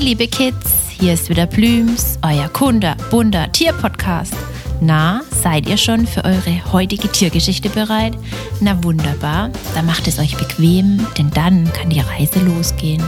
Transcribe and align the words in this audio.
Liebe 0.00 0.28
Kids, 0.28 0.88
hier 0.88 1.12
ist 1.12 1.28
wieder 1.28 1.44
Blüms, 1.44 2.18
euer 2.22 2.48
Kunde, 2.48 2.96
bunter 3.10 3.52
Tierpodcast. 3.52 4.32
Na, 4.80 5.20
seid 5.42 5.68
ihr 5.68 5.76
schon 5.76 6.06
für 6.06 6.24
eure 6.24 6.72
heutige 6.72 7.06
Tiergeschichte 7.06 7.68
bereit? 7.68 8.14
Na 8.60 8.82
wunderbar, 8.82 9.50
dann 9.74 9.84
macht 9.84 10.08
es 10.08 10.18
euch 10.18 10.38
bequem, 10.38 11.06
denn 11.18 11.30
dann 11.32 11.70
kann 11.74 11.90
die 11.90 12.00
Reise 12.00 12.40
losgehen. 12.40 13.04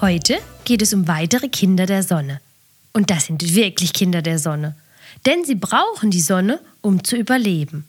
Heute 0.00 0.38
geht 0.64 0.80
es 0.80 0.94
um 0.94 1.06
weitere 1.06 1.50
Kinder 1.50 1.84
der 1.84 2.02
Sonne. 2.02 2.40
Und 2.92 3.10
das 3.10 3.26
sind 3.26 3.54
wirklich 3.54 3.92
Kinder 3.92 4.22
der 4.22 4.38
Sonne. 4.38 4.76
Denn 5.26 5.44
sie 5.44 5.54
brauchen 5.54 6.10
die 6.10 6.20
Sonne, 6.20 6.60
um 6.80 7.04
zu 7.04 7.16
überleben. 7.16 7.86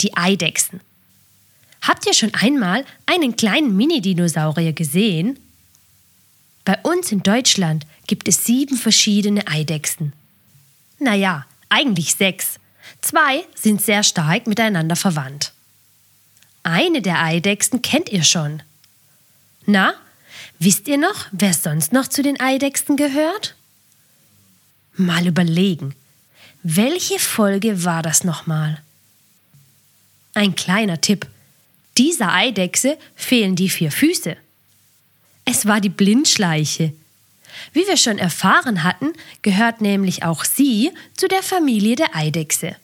Die 0.00 0.16
Eidechsen. 0.16 0.80
Habt 1.80 2.06
ihr 2.06 2.14
schon 2.14 2.32
einmal 2.34 2.84
einen 3.06 3.36
kleinen 3.36 3.76
Mini-Dinosaurier 3.76 4.72
gesehen? 4.72 5.38
Bei 6.64 6.78
uns 6.82 7.10
in 7.10 7.22
Deutschland 7.22 7.86
gibt 8.06 8.28
es 8.28 8.44
sieben 8.44 8.76
verschiedene 8.76 9.46
Eidechsen. 9.48 10.12
Naja, 10.98 11.46
eigentlich 11.68 12.14
sechs. 12.14 12.60
Zwei 13.00 13.44
sind 13.54 13.82
sehr 13.82 14.04
stark 14.04 14.46
miteinander 14.46 14.94
verwandt. 14.94 15.52
Eine 16.62 17.02
der 17.02 17.20
Eidechsen 17.22 17.82
kennt 17.82 18.10
ihr 18.10 18.22
schon. 18.22 18.62
Na, 19.66 19.94
Wisst 20.58 20.86
ihr 20.86 20.96
noch, 20.96 21.26
wer 21.32 21.54
sonst 21.54 21.92
noch 21.92 22.06
zu 22.06 22.22
den 22.22 22.38
Eidechsen 22.38 22.96
gehört? 22.96 23.56
Mal 24.94 25.26
überlegen. 25.26 25.94
Welche 26.62 27.18
Folge 27.18 27.84
war 27.84 28.02
das 28.02 28.24
nochmal? 28.24 28.82
Ein 30.34 30.54
kleiner 30.54 31.00
Tipp. 31.00 31.26
Dieser 31.96 32.32
Eidechse 32.32 32.98
fehlen 33.14 33.56
die 33.56 33.70
vier 33.70 33.90
Füße. 33.90 34.36
Es 35.44 35.66
war 35.66 35.80
die 35.80 35.88
Blindschleiche. 35.88 36.92
Wie 37.72 37.86
wir 37.86 37.96
schon 37.96 38.18
erfahren 38.18 38.82
hatten, 38.84 39.12
gehört 39.42 39.80
nämlich 39.80 40.24
auch 40.24 40.44
sie 40.44 40.90
zu 41.16 41.26
der 41.26 41.42
Familie 41.42 41.96
der 41.96 42.14
Eidechse. 42.14 42.76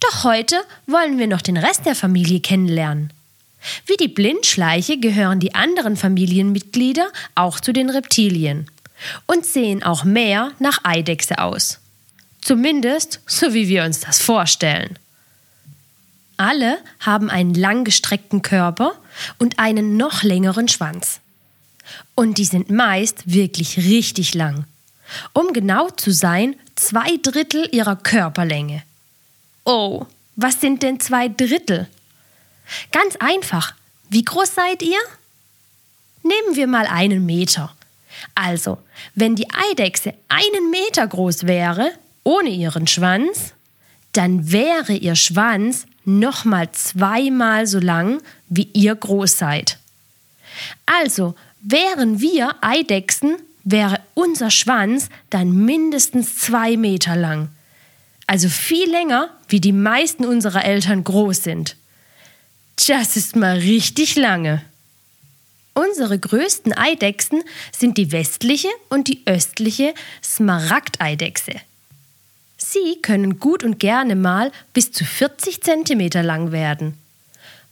Doch 0.00 0.24
heute 0.24 0.56
wollen 0.86 1.18
wir 1.18 1.26
noch 1.26 1.42
den 1.42 1.56
Rest 1.56 1.84
der 1.84 1.94
Familie 1.94 2.40
kennenlernen. 2.40 3.12
Wie 3.86 3.96
die 3.96 4.08
Blindschleiche 4.08 4.98
gehören 4.98 5.40
die 5.40 5.54
anderen 5.54 5.96
Familienmitglieder 5.96 7.08
auch 7.34 7.60
zu 7.60 7.72
den 7.72 7.90
Reptilien 7.90 8.68
und 9.26 9.44
sehen 9.44 9.82
auch 9.82 10.04
mehr 10.04 10.52
nach 10.58 10.80
Eidechse 10.84 11.38
aus. 11.38 11.78
Zumindest 12.40 13.20
so 13.26 13.54
wie 13.54 13.68
wir 13.68 13.84
uns 13.84 14.00
das 14.00 14.20
vorstellen. 14.20 14.98
Alle 16.36 16.78
haben 17.00 17.30
einen 17.30 17.54
langgestreckten 17.54 18.42
Körper 18.42 18.92
und 19.38 19.58
einen 19.58 19.96
noch 19.96 20.22
längeren 20.22 20.68
Schwanz. 20.68 21.20
Und 22.14 22.38
die 22.38 22.44
sind 22.44 22.70
meist 22.70 23.22
wirklich 23.32 23.78
richtig 23.78 24.34
lang. 24.34 24.64
Um 25.32 25.52
genau 25.52 25.88
zu 25.90 26.12
sein, 26.12 26.56
zwei 26.74 27.16
Drittel 27.22 27.68
ihrer 27.72 27.96
Körperlänge. 27.96 28.82
Oh, 29.64 30.04
was 30.36 30.60
sind 30.60 30.82
denn 30.82 31.00
zwei 31.00 31.28
Drittel? 31.28 31.88
Ganz 32.92 33.16
einfach. 33.16 33.74
Wie 34.08 34.24
groß 34.24 34.54
seid 34.54 34.82
ihr? 34.82 34.98
Nehmen 36.22 36.56
wir 36.56 36.66
mal 36.66 36.86
einen 36.86 37.24
Meter. 37.24 37.74
Also, 38.34 38.78
wenn 39.14 39.36
die 39.36 39.48
Eidechse 39.70 40.14
einen 40.28 40.70
Meter 40.70 41.06
groß 41.06 41.46
wäre, 41.46 41.90
ohne 42.24 42.50
ihren 42.50 42.86
Schwanz, 42.86 43.54
dann 44.12 44.50
wäre 44.50 44.94
ihr 44.94 45.14
Schwanz 45.14 45.86
nochmal 46.04 46.70
zweimal 46.72 47.66
so 47.66 47.78
lang, 47.78 48.22
wie 48.48 48.68
ihr 48.72 48.94
groß 48.94 49.38
seid. 49.38 49.78
Also, 50.86 51.34
wären 51.60 52.20
wir 52.20 52.54
Eidechsen, 52.62 53.36
wäre 53.64 54.00
unser 54.14 54.50
Schwanz 54.50 55.08
dann 55.28 55.52
mindestens 55.52 56.36
zwei 56.36 56.76
Meter 56.76 57.16
lang. 57.16 57.48
Also 58.26 58.48
viel 58.48 58.88
länger, 58.90 59.30
wie 59.48 59.60
die 59.60 59.72
meisten 59.72 60.24
unserer 60.24 60.64
Eltern 60.64 61.04
groß 61.04 61.42
sind. 61.42 61.76
Das 62.88 63.16
ist 63.16 63.36
mal 63.36 63.58
richtig 63.58 64.16
lange. 64.16 64.62
Unsere 65.76 66.18
größten 66.18 66.72
Eidechsen 66.72 67.42
sind 67.70 67.98
die 67.98 68.10
westliche 68.10 68.70
und 68.88 69.08
die 69.08 69.20
östliche 69.26 69.92
Smaragdeidechse. 70.24 71.52
Sie 72.56 72.96
können 73.02 73.38
gut 73.40 73.62
und 73.62 73.78
gerne 73.78 74.16
mal 74.16 74.52
bis 74.72 74.90
zu 74.90 75.04
40 75.04 75.60
cm 75.62 76.24
lang 76.24 76.50
werden. 76.50 76.96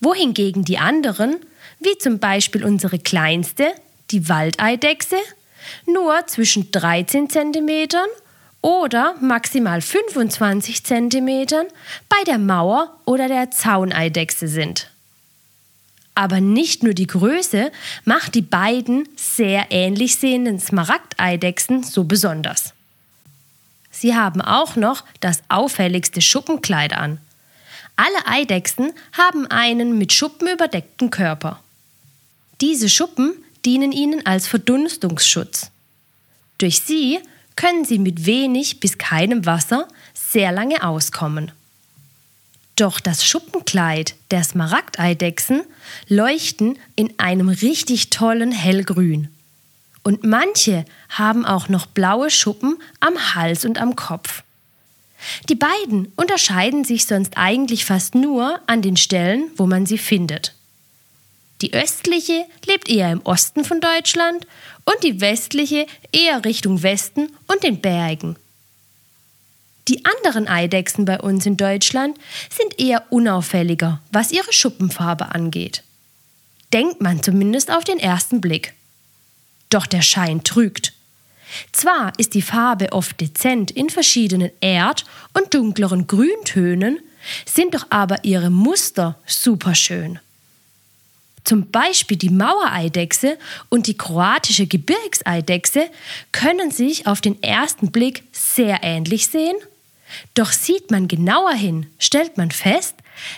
Wohingegen 0.01 0.67
die 0.67 0.77
anderen, 0.77 1.37
wie 1.81 1.97
zum 1.97 2.19
Beispiel 2.19 2.63
unsere 2.63 2.99
kleinste, 2.99 3.73
die 4.11 4.29
Waldeidechse, 4.29 5.17
nur 5.87 6.27
zwischen 6.27 6.71
13 6.73 7.31
cm 7.31 7.89
oder 8.61 9.15
maximal 9.23 9.81
25 9.81 10.85
cm 10.85 11.47
bei 12.11 12.23
der 12.27 12.37
Mauer- 12.37 13.01
oder 13.07 13.29
der 13.29 13.51
Zauneidechse 13.51 14.47
sind. 14.47 14.91
Aber 16.15 16.41
nicht 16.41 16.83
nur 16.83 16.95
die 16.95 17.07
Größe 17.07 17.73
macht 18.05 18.35
die 18.35 18.43
beiden 18.43 19.09
sehr 19.17 19.67
ähnlich 19.71 20.17
sehenden 20.17 20.61
Smaragdeidechsen 20.61 21.83
so 21.83 22.05
besonders. 22.05 22.73
Sie 23.91 24.15
haben 24.15 24.41
auch 24.41 24.77
noch 24.77 25.05
das 25.21 25.43
auffälligste 25.49 26.21
Schuppenkleid 26.21 26.93
an. 26.93 27.19
Alle 27.97 28.27
Eidechsen 28.27 28.93
haben 29.13 29.47
einen 29.47 29.99
mit 29.99 30.13
Schuppen 30.13 30.49
überdeckten 30.49 31.11
Körper. 31.11 31.61
Diese 32.61 32.89
Schuppen 32.89 33.35
dienen 33.65 33.93
ihnen 33.93 34.27
als 34.27 34.47
Verdunstungsschutz. 34.47 35.71
Durch 36.59 36.81
sie 36.81 37.21
können 37.57 37.85
sie 37.85 37.99
mit 37.99 38.27
wenig 38.27 38.81
bis 38.81 38.99
keinem 38.99 39.47
Wasser 39.47 39.89
sehr 40.13 40.51
lange 40.53 40.83
auskommen. 40.83 41.53
Doch 42.77 42.99
das 42.99 43.25
Schuppenkleid 43.25 44.17
der 44.31 44.43
Smaragdeidechsen 44.43 45.62
leuchten 46.09 46.79
in 46.97 47.15
einem 47.19 47.49
richtig 47.49 48.11
tollen 48.11 48.51
hellgrün. 48.51 49.29
Und 50.03 50.25
manche 50.25 50.85
haben 51.09 51.47
auch 51.47 51.69
noch 51.69 51.87
blaue 51.87 52.31
Schuppen 52.31 52.77
am 53.01 53.35
Hals 53.35 53.65
und 53.65 53.81
am 53.81 53.97
Kopf. 53.97 54.43
Die 55.49 55.55
beiden 55.55 56.12
unterscheiden 56.17 56.85
sich 56.85 57.07
sonst 57.07 57.35
eigentlich 57.37 57.85
fast 57.85 58.15
nur 58.15 58.61
an 58.67 58.83
den 58.83 58.97
Stellen, 58.97 59.51
wo 59.56 59.67
man 59.67 59.87
sie 59.87 59.97
findet. 59.97 60.55
Die 61.61 61.73
östliche 61.73 62.45
lebt 62.67 62.91
eher 62.91 63.11
im 63.11 63.23
Osten 63.23 63.65
von 63.65 63.81
Deutschland 63.81 64.47
und 64.85 65.03
die 65.03 65.21
westliche 65.21 65.87
eher 66.12 66.45
Richtung 66.45 66.83
Westen 66.83 67.31
und 67.47 67.62
den 67.62 67.81
Bergen. 67.81 68.37
Die 69.89 70.05
anderen 70.05 70.49
Eidechsen 70.49 71.05
bei 71.05 71.21
uns 71.21 71.45
in 71.45 71.56
Deutschland 71.56 72.17
sind 72.50 72.81
eher 72.81 73.05
unauffälliger, 73.11 74.00
was 74.11 74.33
ihre 74.33 74.53
Schuppenfarbe 74.53 75.34
angeht. 75.34 75.83
Denkt 76.72 77.03
man 77.03 77.22
zumindest 77.22 77.71
auf 77.71 77.84
den 77.84 77.99
ersten 77.99 78.41
Blick. 78.41 78.73
Doch 79.69 79.87
der 79.87 80.03
Schein 80.03 80.43
trügt. 80.43 80.94
Zwar 81.73 82.12
ist 82.19 82.34
die 82.34 82.43
Farbe 82.43 82.93
oft 82.93 83.21
dezent 83.21 83.71
in 83.71 83.91
verschiedenen 83.91 84.50
Erd- 84.61 85.05
und 85.34 85.53
dunkleren 85.53 86.06
Grüntönen, 86.06 86.99
sind 87.47 87.75
doch 87.75 87.87
aber 87.91 88.25
ihre 88.25 88.50
Muster 88.50 89.19
superschön. 89.26 90.19
Zum 91.44 91.70
Beispiel 91.70 92.17
die 92.17 92.31
Mauereidechse 92.31 93.38
und 93.69 93.87
die 93.87 93.99
kroatische 93.99 94.67
Gebirgseidechse 94.67 95.91
können 96.32 96.70
sich 96.70 97.06
auf 97.06 97.20
den 97.20 97.43
ersten 97.43 97.93
Blick 97.93 98.23
sehr 98.32 98.82
ähnlich 98.82 99.26
sehen 99.26 99.56
doch 100.34 100.52
sieht 100.52 100.90
man 100.90 101.08
genauer 101.08 101.52
hin, 101.52 101.87
stellt 101.99 102.37
man 102.37 102.50
fest, 102.50 102.94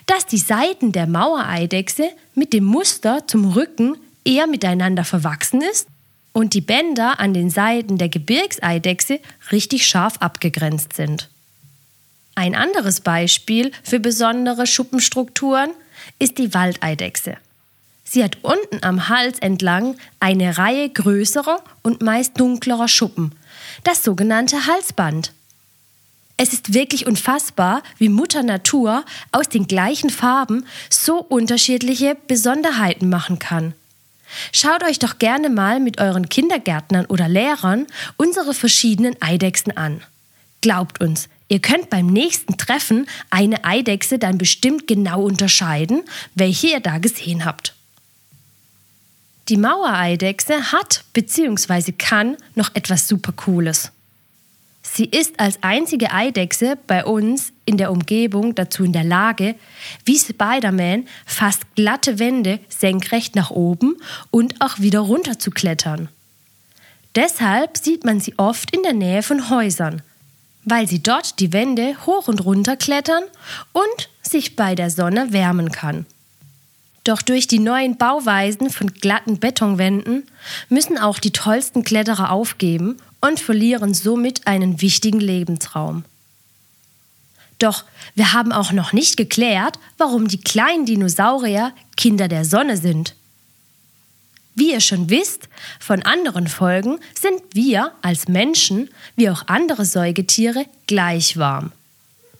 dass 0.07 0.27
die 0.27 0.39
Seiten 0.39 0.93
der 0.93 1.07
Mauereidechse 1.07 2.09
mit 2.35 2.53
dem 2.53 2.65
Muster 2.65 3.27
zum 3.27 3.53
Rücken 3.53 3.97
eher 4.25 4.47
miteinander 4.47 5.05
verwachsen 5.05 5.63
ist 5.63 5.89
und 6.33 6.55
die 6.55 6.61
Bänder 6.61 7.21
an 7.21 7.33
den 7.33 7.51
Seiten 7.51 7.99
der 7.99 8.09
Gebirgseidechse 8.09 9.21
richtig 9.53 9.87
scharf 9.87 10.19
abgegrenzt 10.19 10.95
sind. 10.95 11.29
Ein 12.35 12.55
anderes 12.55 13.01
Beispiel 13.01 13.73
für 13.83 13.99
besondere 13.99 14.67
Schuppenstrukturen 14.67 15.71
ist 16.19 16.37
die 16.37 16.53
Waldeidechse. 16.53 17.39
Sie 18.05 18.23
hat 18.23 18.39
unten 18.43 18.85
am 18.85 19.09
Hals 19.09 19.39
entlang 19.39 19.97
eine 20.21 20.59
Reihe 20.59 20.89
größerer 20.91 21.63
und 21.83 22.03
meist 22.03 22.39
dunklerer 22.39 22.89
Schuppen, 22.89 23.33
das 23.83 24.05
sogenannte 24.05 24.67
Halsband. 24.67 25.33
Es 26.39 26.53
ist 26.53 26.75
wirklich 26.75 27.07
unfassbar, 27.07 27.83
wie 27.99 28.11
Mutter 28.11 28.43
Natur 28.43 29.05
aus 29.33 29.49
den 29.49 29.67
gleichen 29.67 30.11
Farben 30.11 30.67
so 30.91 31.19
unterschiedliche 31.19 32.17
Besonderheiten 32.27 33.09
machen 33.09 33.39
kann. 33.39 33.73
Schaut 34.53 34.85
euch 34.85 34.99
doch 34.99 35.19
gerne 35.19 35.49
mal 35.49 35.81
mit 35.81 35.99
euren 35.99 36.29
Kindergärtnern 36.29 37.07
oder 37.07 37.29
Lehrern 37.29 37.87
unsere 38.17 38.53
verschiedenen 38.55 39.17
Eidechsen 39.21 39.77
an. 39.77 40.03
Glaubt 40.61 41.01
uns, 41.01 41.29
ihr 41.49 41.61
könnt 41.61 41.91
beim 41.91 42.07
nächsten 42.07 42.59
Treffen 42.59 43.07
eine 43.31 43.65
Eidechse 43.65 44.19
dann 44.19 44.37
bestimmt 44.37 44.87
genau 44.87 45.23
unterscheiden, 45.23 46.03
welche 46.35 46.69
ihr 46.69 46.81
da 46.81 46.99
gesehen 46.99 47.45
habt. 47.45 47.75
Die 49.49 49.57
Mauereidechse 49.57 50.73
hat 50.73 51.05
bzw. 51.13 51.93
kann 51.93 52.37
noch 52.57 52.75
etwas 52.75 53.07
super 53.07 53.33
Cooles. 53.33 53.93
Sie 54.93 55.05
ist 55.05 55.41
als 55.41 55.59
einzige 55.63 56.13
Eidechse 56.13 56.79
bei 56.87 57.05
uns 57.05 57.53
in 57.65 57.77
der 57.77 57.91
Umgebung 57.91 58.55
dazu 58.55 58.85
in 58.85 58.93
der 58.93 59.05
Lage, 59.05 59.57
wie 60.05 60.19
Spider-Man 60.19 61.07
fast 61.27 61.75
glatte 61.75 62.19
Wände 62.19 62.61
senkrecht 62.69 63.35
nach 63.35 63.51
oben 63.51 63.97
und 64.31 64.61
auch 64.61 64.79
wieder 64.79 65.01
runter 65.01 65.39
zu 65.39 65.51
klettern. 65.51 66.09
Deshalb 67.15 67.77
sieht 67.77 68.05
man 68.05 68.21
sie 68.21 68.39
oft 68.39 68.75
in 68.75 68.83
der 68.85 68.93
Nähe 68.93 69.23
von 69.23 69.51
Häusern, 69.51 70.03
weil 70.65 70.87
sie 70.87 71.03
dort 71.03 71.41
die 71.41 71.53
Wände 71.53 71.97
hoch 72.07 72.29
und 72.29 72.45
runter 72.45 72.77
klettern 72.77 73.25
und 73.73 74.09
sich 74.23 74.57
bei 74.57 74.75
der 74.75 74.91
Sonne 74.91 75.33
wärmen 75.33 75.73
kann. 75.73 76.07
Doch 77.05 77.23
durch 77.23 77.47
die 77.47 77.61
neuen 77.61 77.99
Bauweisen 77.99 78.71
von 78.71 78.93
glatten 78.93 79.39
Betonwänden 79.39 80.25
müssen 80.69 80.97
auch 80.97 81.19
die 81.19 81.33
tollsten 81.33 81.85
Kletterer 81.85 82.31
aufgeben 82.31 82.97
und 83.27 83.41
verlieren 83.41 83.95
somit 83.95 84.47
einen 84.47 84.81
wichtigen 84.81 85.21
Lebensraum. 85.21 86.05
Doch 87.59 87.85
wir 88.15 88.33
haben 88.33 88.53
auch 88.53 88.73
noch 88.73 88.93
nicht 88.93 89.17
geklärt, 89.17 89.79
warum 89.99 90.29
die 90.29 90.41
kleinen 90.41 90.87
Dinosaurier 90.87 91.73
Kinder 91.97 92.29
der 92.29 92.45
Sonne 92.45 92.77
sind. 92.77 93.15
Wie 94.55 94.73
ihr 94.73 94.81
schon 94.81 95.11
wisst 95.11 95.49
von 95.81 96.03
anderen 96.03 96.49
Folgen, 96.49 96.99
sind 97.19 97.43
wir 97.53 97.93
als 98.01 98.29
Menschen 98.29 98.89
wie 99.17 99.29
auch 99.29 99.49
andere 99.49 99.85
Säugetiere 99.85 100.65
gleich 100.87 101.37
warm. 101.37 101.73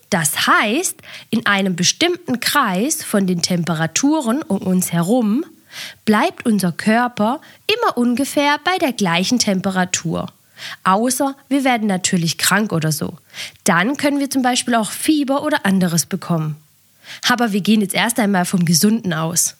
Das 0.09 0.47
heißt, 0.47 0.95
in 1.29 1.45
einem 1.45 1.75
bestimmten 1.75 2.39
Kreis 2.39 3.03
von 3.03 3.27
den 3.27 3.41
Temperaturen 3.41 4.41
um 4.41 4.59
uns 4.59 4.93
herum 4.93 5.43
bleibt 6.05 6.45
unser 6.45 6.71
Körper 6.71 7.41
immer 7.67 7.97
ungefähr 7.97 8.57
bei 8.63 8.77
der 8.77 8.93
gleichen 8.93 9.37
Temperatur. 9.37 10.31
Außer 10.83 11.35
wir 11.49 11.63
werden 11.63 11.87
natürlich 11.87 12.37
krank 12.37 12.71
oder 12.71 12.91
so. 12.91 13.17
Dann 13.63 13.97
können 13.97 14.19
wir 14.19 14.29
zum 14.29 14.41
Beispiel 14.41 14.75
auch 14.75 14.91
Fieber 14.91 15.43
oder 15.43 15.65
anderes 15.65 16.05
bekommen. 16.05 16.55
Aber 17.27 17.53
wir 17.53 17.61
gehen 17.61 17.81
jetzt 17.81 17.93
erst 17.93 18.19
einmal 18.19 18.45
vom 18.45 18.65
Gesunden 18.65 19.13
aus. 19.13 19.55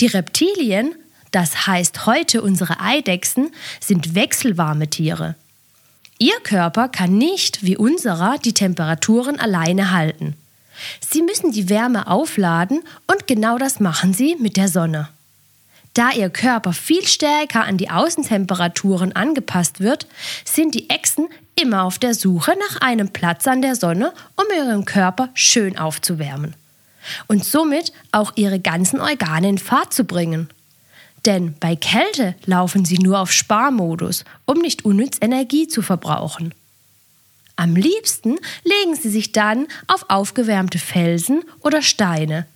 Die 0.00 0.06
Reptilien, 0.06 0.94
das 1.30 1.66
heißt 1.66 2.06
heute 2.06 2.42
unsere 2.42 2.80
Eidechsen, 2.80 3.50
sind 3.80 4.14
wechselwarme 4.14 4.88
Tiere. 4.88 5.34
Ihr 6.18 6.38
Körper 6.44 6.88
kann 6.88 7.18
nicht, 7.18 7.64
wie 7.64 7.76
unserer, 7.76 8.38
die 8.38 8.52
Temperaturen 8.52 9.40
alleine 9.40 9.90
halten. 9.90 10.36
Sie 11.00 11.22
müssen 11.22 11.52
die 11.52 11.68
Wärme 11.68 12.06
aufladen 12.06 12.82
und 13.10 13.26
genau 13.26 13.58
das 13.58 13.80
machen 13.80 14.14
sie 14.14 14.36
mit 14.36 14.56
der 14.56 14.68
Sonne. 14.68 15.08
Da 15.94 16.10
ihr 16.10 16.30
Körper 16.30 16.72
viel 16.72 17.06
stärker 17.06 17.64
an 17.64 17.76
die 17.76 17.90
Außentemperaturen 17.90 19.14
angepasst 19.14 19.80
wird, 19.80 20.06
sind 20.44 20.74
die 20.74 20.88
Echsen 20.88 21.28
immer 21.54 21.84
auf 21.84 21.98
der 21.98 22.14
Suche 22.14 22.54
nach 22.58 22.80
einem 22.80 23.10
Platz 23.10 23.46
an 23.46 23.60
der 23.60 23.76
Sonne, 23.76 24.14
um 24.36 24.44
ihren 24.56 24.86
Körper 24.86 25.28
schön 25.34 25.76
aufzuwärmen. 25.78 26.54
Und 27.26 27.44
somit 27.44 27.92
auch 28.10 28.32
ihre 28.36 28.58
ganzen 28.58 29.00
Organe 29.00 29.48
in 29.48 29.58
Fahrt 29.58 29.92
zu 29.92 30.04
bringen. 30.04 30.48
Denn 31.26 31.54
bei 31.60 31.76
Kälte 31.76 32.36
laufen 32.46 32.84
sie 32.84 32.98
nur 32.98 33.20
auf 33.20 33.30
Sparmodus, 33.30 34.24
um 34.46 34.58
nicht 34.58 34.84
unnütz 34.84 35.18
Energie 35.20 35.68
zu 35.68 35.82
verbrauchen. 35.82 36.54
Am 37.56 37.76
liebsten 37.76 38.38
legen 38.64 38.96
sie 38.96 39.10
sich 39.10 39.32
dann 39.32 39.66
auf 39.88 40.06
aufgewärmte 40.08 40.78
Felsen 40.78 41.44
oder 41.60 41.82
Steine, 41.82 42.46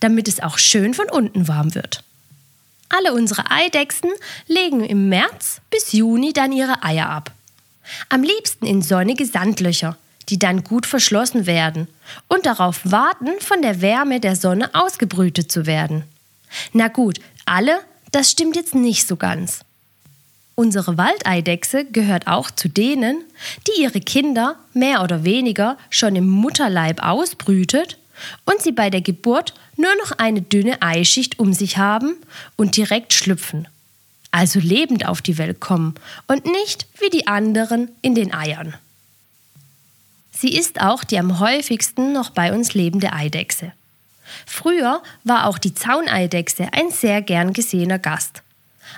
damit 0.00 0.28
es 0.28 0.40
auch 0.40 0.58
schön 0.58 0.94
von 0.94 1.10
unten 1.10 1.48
warm 1.48 1.74
wird. 1.74 2.04
Alle 2.96 3.12
unsere 3.12 3.50
Eidechsen 3.50 4.10
legen 4.46 4.84
im 4.84 5.08
März 5.08 5.60
bis 5.68 5.92
Juni 5.92 6.32
dann 6.32 6.52
ihre 6.52 6.84
Eier 6.84 7.08
ab. 7.08 7.32
Am 8.08 8.22
liebsten 8.22 8.66
in 8.66 8.82
sonnige 8.82 9.26
Sandlöcher, 9.26 9.96
die 10.28 10.38
dann 10.38 10.62
gut 10.62 10.86
verschlossen 10.86 11.46
werden 11.46 11.88
und 12.28 12.46
darauf 12.46 12.80
warten, 12.84 13.40
von 13.40 13.62
der 13.62 13.80
Wärme 13.80 14.20
der 14.20 14.36
Sonne 14.36 14.70
ausgebrütet 14.74 15.50
zu 15.50 15.66
werden. 15.66 16.04
Na 16.72 16.86
gut, 16.86 17.18
alle, 17.46 17.80
das 18.12 18.30
stimmt 18.30 18.54
jetzt 18.54 18.76
nicht 18.76 19.08
so 19.08 19.16
ganz. 19.16 19.60
Unsere 20.54 20.96
Waldeidechse 20.96 21.84
gehört 21.84 22.28
auch 22.28 22.48
zu 22.52 22.68
denen, 22.68 23.24
die 23.66 23.82
ihre 23.82 24.00
Kinder 24.00 24.54
mehr 24.72 25.02
oder 25.02 25.24
weniger 25.24 25.76
schon 25.90 26.14
im 26.14 26.28
Mutterleib 26.28 27.02
ausbrütet 27.02 27.98
und 28.44 28.62
sie 28.62 28.72
bei 28.72 28.90
der 28.90 29.00
Geburt 29.00 29.54
nur 29.76 29.94
noch 29.96 30.12
eine 30.12 30.42
dünne 30.42 30.80
Eischicht 30.82 31.38
um 31.38 31.52
sich 31.52 31.78
haben 31.78 32.16
und 32.56 32.76
direkt 32.76 33.12
schlüpfen. 33.12 33.68
Also 34.30 34.58
lebend 34.58 35.06
auf 35.06 35.22
die 35.22 35.38
Welt 35.38 35.60
kommen 35.60 35.94
und 36.26 36.44
nicht 36.44 36.86
wie 36.98 37.10
die 37.10 37.26
anderen 37.26 37.90
in 38.02 38.14
den 38.14 38.34
Eiern. 38.34 38.74
Sie 40.32 40.56
ist 40.56 40.80
auch 40.80 41.04
die 41.04 41.18
am 41.18 41.38
häufigsten 41.38 42.12
noch 42.12 42.30
bei 42.30 42.52
uns 42.52 42.74
lebende 42.74 43.12
Eidechse. 43.12 43.72
Früher 44.46 45.02
war 45.22 45.46
auch 45.46 45.58
die 45.58 45.74
Zauneidechse 45.74 46.68
ein 46.72 46.90
sehr 46.90 47.22
gern 47.22 47.52
gesehener 47.52 47.98
Gast. 47.98 48.42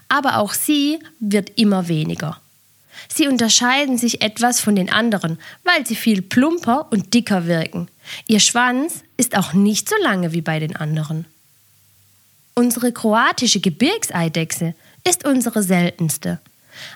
Aber 0.09 0.39
auch 0.39 0.55
sie 0.55 0.99
wird 1.21 1.51
immer 1.57 1.89
weniger. 1.89 2.41
Sie 3.09 3.29
unterscheiden 3.29 3.99
sich 3.99 4.23
etwas 4.23 4.61
von 4.61 4.75
den 4.75 4.91
anderen, 4.91 5.39
weil 5.65 5.87
sie 5.87 5.97
viel 5.97 6.23
plumper 6.23 6.87
und 6.91 7.13
dicker 7.15 7.47
wirken. 7.47 7.89
Ihr 8.27 8.41
Schwanz 8.41 9.03
ist 9.17 9.37
auch 9.37 9.53
nicht 9.53 9.89
so 9.89 9.97
lange 10.03 10.33
wie 10.33 10.43
bei 10.43 10.59
den 10.59 10.77
anderen. 10.77 11.27
Unsere 12.55 12.93
kroatische 12.93 13.61
Gebirgseidechse 13.61 14.75
ist 15.07 15.27
unsere 15.27 15.63
seltenste. 15.63 16.41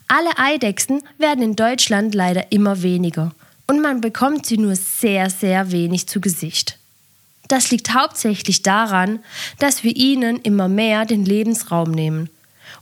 Alle 0.09 0.37
Eidechsen 0.37 1.03
werden 1.19 1.43
in 1.43 1.57
Deutschland 1.57 2.15
leider 2.15 2.53
immer 2.53 2.83
weniger 2.83 3.33
und 3.67 3.81
man 3.81 4.01
bekommt 4.01 4.47
sie 4.47 4.59
nur 4.59 4.75
sehr, 4.77 5.31
sehr 5.31 5.71
wenig 5.71 6.07
zu 6.07 6.21
Gesicht. 6.21 6.79
Das 7.49 7.71
liegt 7.71 7.95
hauptsächlich 7.95 8.63
daran, 8.63 9.21
dass 9.59 9.83
wir 9.83 9.95
ihnen 9.97 10.41
immer 10.41 10.69
mehr 10.69 11.05
den 11.05 11.25
Lebensraum 11.25 11.91
nehmen 11.91 12.31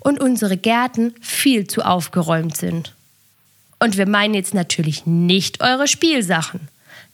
und 0.01 0.21
unsere 0.21 0.57
Gärten 0.57 1.15
viel 1.21 1.67
zu 1.67 1.83
aufgeräumt 1.83 2.57
sind. 2.57 2.95
Und 3.79 3.97
wir 3.97 4.07
meinen 4.07 4.35
jetzt 4.35 4.55
natürlich 4.55 5.07
nicht 5.07 5.63
eure 5.63 5.89
Spielsachen. 5.89 6.69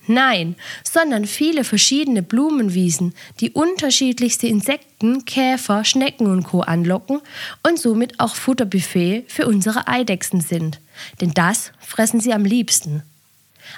Nein, 0.07 0.57
sondern 0.83 1.25
viele 1.25 1.65
verschiedene 1.65 2.23
Blumenwiesen, 2.23 3.15
die 3.41 3.51
unterschiedlichste 3.51 4.47
Insekten, 4.47 5.25
Käfer, 5.25 5.85
Schnecken 5.85 6.27
und 6.27 6.45
Co. 6.45 6.61
anlocken 6.61 7.21
und 7.63 7.79
somit 7.79 8.21
auch 8.21 8.35
Futterbuffet 8.35 9.25
für 9.29 9.47
unsere 9.47 9.89
Eidechsen 9.89 10.41
sind. 10.41 10.81
Denn 11.21 11.33
das 11.33 11.73
fressen 11.81 12.21
sie 12.21 12.35
am 12.35 12.45
liebsten. 12.45 13.03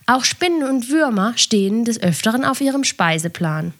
Auch 0.06 0.24
Spinnen 0.24 0.64
und 0.64 0.90
Würmer 0.90 1.34
stehen 1.36 1.84
des 1.84 2.00
Öfteren 2.00 2.44
auf 2.44 2.60
ihrem 2.60 2.82
Speiseplan. 2.82 3.72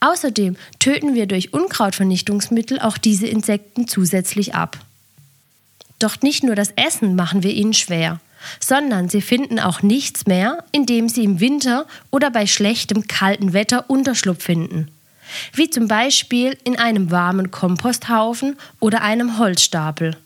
Außerdem 0.00 0.56
töten 0.78 1.14
wir 1.14 1.26
durch 1.26 1.52
Unkrautvernichtungsmittel 1.52 2.80
auch 2.80 2.98
diese 2.98 3.26
Insekten 3.26 3.88
zusätzlich 3.88 4.54
ab. 4.54 4.78
Doch 5.98 6.20
nicht 6.22 6.42
nur 6.42 6.54
das 6.54 6.70
Essen 6.76 7.14
machen 7.14 7.42
wir 7.42 7.52
ihnen 7.52 7.74
schwer, 7.74 8.20
sondern 8.60 9.08
sie 9.08 9.22
finden 9.22 9.58
auch 9.58 9.82
nichts 9.82 10.26
mehr, 10.26 10.64
indem 10.72 11.08
sie 11.08 11.24
im 11.24 11.40
Winter 11.40 11.86
oder 12.10 12.30
bei 12.30 12.46
schlechtem, 12.46 13.06
kalten 13.06 13.52
Wetter 13.52 13.88
Unterschlupf 13.88 14.44
finden. 14.44 14.90
Wie 15.52 15.70
zum 15.70 15.88
Beispiel 15.88 16.56
in 16.64 16.78
einem 16.78 17.10
warmen 17.10 17.50
Komposthaufen 17.50 18.56
oder 18.80 19.02
einem 19.02 19.38
Holzstapel. 19.38 20.16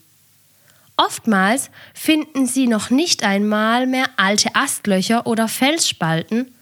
Oftmals 0.97 1.71
finden 1.95 2.47
sie 2.47 2.67
noch 2.67 2.91
nicht 2.91 3.23
einmal 3.23 3.87
mehr 3.87 4.07
alte 4.17 4.55
Astlöcher 4.55 5.27
oder 5.29 5.47
Felsspalten, 5.47 6.53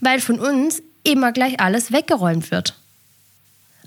weil 0.00 0.20
von 0.20 0.38
uns 0.38 0.82
immer 1.02 1.32
gleich 1.32 1.60
alles 1.60 1.92
weggeräumt 1.92 2.50
wird. 2.50 2.74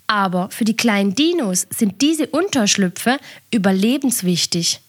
Aber 0.08 0.50
für 0.50 0.66
die 0.66 0.76
kleinen 0.76 1.14
Dinos 1.14 1.68
sind 1.70 2.02
diese 2.02 2.26
Unterschlüpfe 2.26 3.20
überlebenswichtig. 3.52 4.82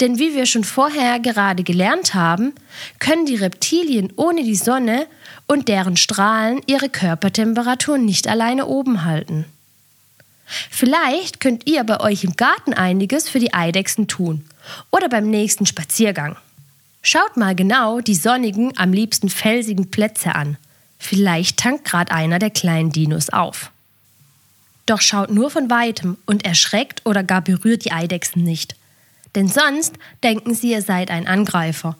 Denn 0.00 0.18
wie 0.18 0.34
wir 0.34 0.46
schon 0.46 0.64
vorher 0.64 1.20
gerade 1.20 1.62
gelernt 1.62 2.14
haben, 2.14 2.54
können 2.98 3.26
die 3.26 3.36
Reptilien 3.36 4.12
ohne 4.16 4.42
die 4.42 4.56
Sonne 4.56 5.06
und 5.46 5.68
deren 5.68 5.96
Strahlen 5.96 6.60
ihre 6.66 6.88
Körpertemperatur 6.88 7.98
nicht 7.98 8.26
alleine 8.26 8.66
oben 8.66 9.04
halten. 9.04 9.44
Vielleicht 10.70 11.40
könnt 11.40 11.66
ihr 11.66 11.84
bei 11.84 12.00
euch 12.00 12.24
im 12.24 12.36
Garten 12.36 12.74
einiges 12.74 13.28
für 13.28 13.38
die 13.38 13.54
Eidechsen 13.54 14.08
tun 14.08 14.44
oder 14.90 15.08
beim 15.08 15.30
nächsten 15.30 15.66
Spaziergang. 15.66 16.36
Schaut 17.00 17.36
mal 17.36 17.54
genau 17.54 18.00
die 18.00 18.14
sonnigen, 18.14 18.76
am 18.76 18.92
liebsten 18.92 19.28
felsigen 19.28 19.90
Plätze 19.90 20.34
an. 20.34 20.56
Vielleicht 20.98 21.58
tankt 21.58 21.84
gerade 21.84 22.12
einer 22.12 22.38
der 22.38 22.50
kleinen 22.50 22.90
Dinos 22.90 23.30
auf. 23.30 23.70
Doch 24.86 25.00
schaut 25.00 25.30
nur 25.30 25.50
von 25.50 25.70
weitem 25.70 26.16
und 26.26 26.44
erschreckt 26.44 27.04
oder 27.04 27.22
gar 27.22 27.40
berührt 27.40 27.84
die 27.84 27.92
Eidechsen 27.92 28.44
nicht. 28.44 28.76
Denn 29.34 29.48
sonst 29.48 29.94
denken 30.22 30.54
sie, 30.54 30.72
ihr 30.72 30.82
seid 30.82 31.10
ein 31.10 31.26
Angreifer. 31.26 31.96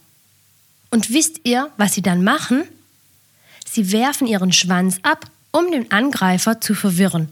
Und 0.90 1.10
wisst 1.10 1.40
ihr, 1.44 1.70
was 1.76 1.94
sie 1.94 2.02
dann 2.02 2.22
machen? 2.22 2.64
Sie 3.68 3.92
werfen 3.92 4.26
ihren 4.26 4.52
Schwanz 4.52 4.98
ab, 5.02 5.24
um 5.50 5.70
den 5.70 5.90
Angreifer 5.90 6.60
zu 6.60 6.74
verwirren. 6.74 7.28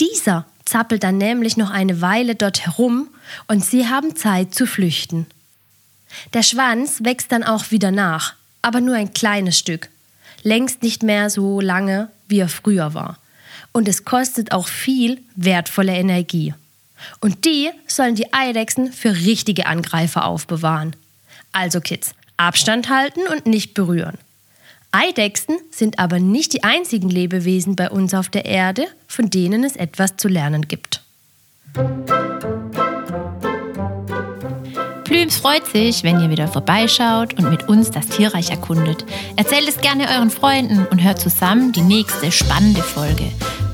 Dieser 0.00 0.46
zappelt 0.64 1.02
dann 1.02 1.18
nämlich 1.18 1.56
noch 1.56 1.70
eine 1.70 2.00
Weile 2.00 2.34
dort 2.34 2.64
herum 2.64 3.08
und 3.48 3.64
sie 3.64 3.88
haben 3.88 4.16
Zeit 4.16 4.54
zu 4.54 4.66
flüchten. 4.66 5.26
Der 6.32 6.42
Schwanz 6.42 7.04
wächst 7.04 7.32
dann 7.32 7.44
auch 7.44 7.70
wieder 7.70 7.90
nach, 7.90 8.34
aber 8.62 8.80
nur 8.80 8.94
ein 8.94 9.12
kleines 9.12 9.58
Stück, 9.58 9.88
längst 10.42 10.82
nicht 10.82 11.02
mehr 11.02 11.30
so 11.30 11.60
lange, 11.60 12.10
wie 12.28 12.38
er 12.38 12.48
früher 12.48 12.94
war. 12.94 13.18
Und 13.72 13.88
es 13.88 14.04
kostet 14.04 14.52
auch 14.52 14.68
viel 14.68 15.20
wertvolle 15.34 15.94
Energie. 15.94 16.54
Und 17.20 17.44
die 17.44 17.70
sollen 17.86 18.14
die 18.14 18.32
Eidechsen 18.32 18.92
für 18.92 19.14
richtige 19.14 19.66
Angreifer 19.66 20.24
aufbewahren. 20.24 20.96
Also 21.52 21.80
Kids, 21.80 22.14
Abstand 22.36 22.88
halten 22.88 23.20
und 23.30 23.46
nicht 23.46 23.74
berühren. 23.74 24.18
Eidechsen 24.90 25.56
sind 25.70 25.98
aber 25.98 26.18
nicht 26.18 26.52
die 26.52 26.64
einzigen 26.64 27.08
Lebewesen 27.08 27.76
bei 27.76 27.88
uns 27.88 28.12
auf 28.12 28.28
der 28.28 28.44
Erde, 28.44 28.86
von 29.06 29.30
denen 29.30 29.64
es 29.64 29.76
etwas 29.76 30.16
zu 30.16 30.28
lernen 30.28 30.68
gibt. 30.68 31.02
Plüms 35.04 35.36
freut 35.36 35.66
sich, 35.66 36.02
wenn 36.02 36.20
ihr 36.20 36.30
wieder 36.30 36.48
vorbeischaut 36.48 37.34
und 37.34 37.50
mit 37.50 37.68
uns 37.68 37.90
das 37.90 38.06
Tierreich 38.08 38.50
erkundet. 38.50 39.04
Erzählt 39.36 39.68
es 39.68 39.78
gerne 39.78 40.08
euren 40.08 40.30
Freunden 40.30 40.86
und 40.86 41.02
hört 41.02 41.20
zusammen 41.20 41.72
die 41.72 41.82
nächste 41.82 42.30
spannende 42.30 42.82
Folge. 42.82 43.30